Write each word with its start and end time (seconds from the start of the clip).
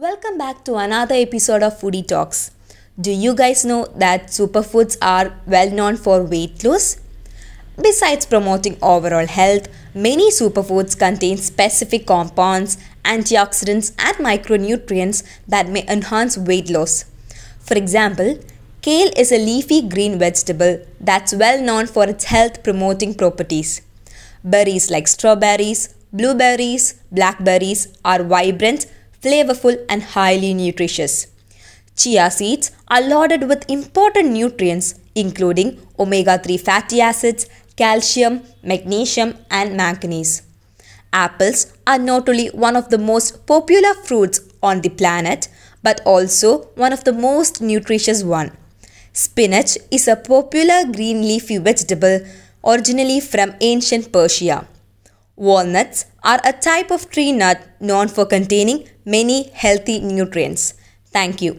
Welcome 0.00 0.38
back 0.38 0.64
to 0.64 0.76
another 0.76 1.14
episode 1.14 1.62
of 1.62 1.78
Foodie 1.78 2.08
Talks. 2.08 2.52
Do 2.98 3.10
you 3.10 3.34
guys 3.34 3.66
know 3.66 3.84
that 3.96 4.28
superfoods 4.28 4.96
are 5.02 5.34
well 5.46 5.70
known 5.70 5.98
for 5.98 6.22
weight 6.22 6.64
loss? 6.64 6.96
Besides 7.76 8.24
promoting 8.24 8.78
overall 8.80 9.26
health, 9.26 9.68
many 9.94 10.30
superfoods 10.30 10.98
contain 10.98 11.36
specific 11.36 12.06
compounds, 12.06 12.78
antioxidants, 13.04 13.92
and 13.98 14.16
micronutrients 14.26 15.22
that 15.46 15.68
may 15.68 15.86
enhance 15.86 16.38
weight 16.38 16.70
loss. 16.70 17.04
For 17.58 17.74
example, 17.74 18.38
kale 18.80 19.10
is 19.18 19.30
a 19.30 19.44
leafy 19.44 19.86
green 19.86 20.18
vegetable 20.18 20.82
that's 20.98 21.34
well 21.34 21.60
known 21.60 21.86
for 21.86 22.08
its 22.08 22.24
health 22.24 22.62
promoting 22.62 23.12
properties. 23.12 23.82
Berries 24.42 24.90
like 24.90 25.08
strawberries, 25.08 25.94
blueberries, 26.10 26.94
blackberries 27.12 27.88
are 28.02 28.22
vibrant 28.22 28.86
flavorful, 29.22 29.84
and 29.88 30.02
highly 30.02 30.54
nutritious. 30.54 31.26
Chia 31.96 32.30
seeds 32.30 32.70
are 32.88 33.02
loaded 33.02 33.48
with 33.48 33.68
important 33.68 34.30
nutrients 34.30 34.94
including 35.14 35.78
omega 35.98 36.38
3 36.38 36.56
fatty 36.56 37.00
acids, 37.00 37.46
calcium, 37.76 38.42
magnesium, 38.62 39.36
and 39.50 39.76
manganese. 39.76 40.42
Apples 41.12 41.72
are 41.86 41.98
not 41.98 42.28
only 42.28 42.48
one 42.48 42.76
of 42.76 42.88
the 42.90 42.98
most 42.98 43.46
popular 43.46 43.94
fruits 44.04 44.40
on 44.62 44.80
the 44.80 44.88
planet 44.88 45.48
but 45.82 46.00
also 46.04 46.64
one 46.74 46.92
of 46.92 47.04
the 47.04 47.12
most 47.12 47.60
nutritious 47.60 48.22
one. 48.22 48.56
Spinach 49.12 49.76
is 49.90 50.06
a 50.06 50.16
popular 50.16 50.84
green 50.84 51.22
leafy 51.22 51.58
vegetable 51.58 52.20
originally 52.64 53.18
from 53.18 53.54
ancient 53.60 54.12
Persia. 54.12 54.66
Walnuts 55.40 56.04
are 56.22 56.38
a 56.44 56.52
type 56.52 56.90
of 56.90 57.08
tree 57.10 57.32
nut 57.32 57.66
known 57.80 58.08
for 58.08 58.26
containing 58.26 58.86
many 59.06 59.48
healthy 59.54 59.98
nutrients. 59.98 60.74
Thank 61.14 61.40
you. 61.40 61.48